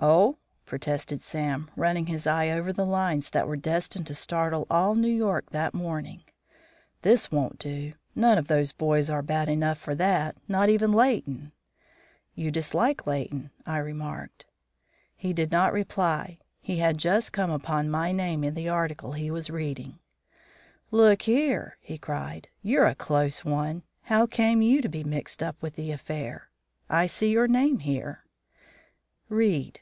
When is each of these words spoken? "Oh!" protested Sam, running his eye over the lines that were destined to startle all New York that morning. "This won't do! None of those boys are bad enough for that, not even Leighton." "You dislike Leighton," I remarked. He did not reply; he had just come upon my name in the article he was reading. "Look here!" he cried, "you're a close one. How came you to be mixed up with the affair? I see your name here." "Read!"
"Oh!" 0.00 0.38
protested 0.64 1.22
Sam, 1.22 1.72
running 1.74 2.06
his 2.06 2.24
eye 2.24 2.50
over 2.50 2.72
the 2.72 2.86
lines 2.86 3.30
that 3.30 3.48
were 3.48 3.56
destined 3.56 4.06
to 4.06 4.14
startle 4.14 4.64
all 4.70 4.94
New 4.94 5.10
York 5.12 5.50
that 5.50 5.74
morning. 5.74 6.22
"This 7.02 7.32
won't 7.32 7.58
do! 7.58 7.94
None 8.14 8.38
of 8.38 8.46
those 8.46 8.70
boys 8.70 9.10
are 9.10 9.22
bad 9.22 9.48
enough 9.48 9.76
for 9.78 9.96
that, 9.96 10.36
not 10.46 10.68
even 10.68 10.92
Leighton." 10.92 11.50
"You 12.36 12.52
dislike 12.52 13.08
Leighton," 13.08 13.50
I 13.66 13.78
remarked. 13.78 14.46
He 15.16 15.32
did 15.32 15.50
not 15.50 15.72
reply; 15.72 16.38
he 16.60 16.76
had 16.76 16.96
just 16.96 17.32
come 17.32 17.50
upon 17.50 17.90
my 17.90 18.12
name 18.12 18.44
in 18.44 18.54
the 18.54 18.68
article 18.68 19.14
he 19.14 19.32
was 19.32 19.50
reading. 19.50 19.98
"Look 20.92 21.22
here!" 21.22 21.76
he 21.80 21.98
cried, 21.98 22.46
"you're 22.62 22.86
a 22.86 22.94
close 22.94 23.44
one. 23.44 23.82
How 24.02 24.26
came 24.26 24.62
you 24.62 24.80
to 24.80 24.88
be 24.88 25.02
mixed 25.02 25.42
up 25.42 25.60
with 25.60 25.74
the 25.74 25.90
affair? 25.90 26.50
I 26.88 27.06
see 27.06 27.30
your 27.32 27.48
name 27.48 27.80
here." 27.80 28.22
"Read!" 29.28 29.80